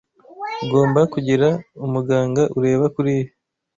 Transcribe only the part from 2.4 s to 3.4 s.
ureba kuriya.